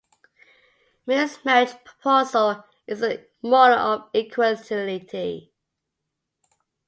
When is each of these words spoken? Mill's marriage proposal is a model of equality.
Mill's 1.05 1.45
marriage 1.45 1.75
proposal 1.85 2.65
is 2.87 3.03
a 3.03 3.23
model 3.43 3.77
of 3.77 4.09
equality. 4.15 5.53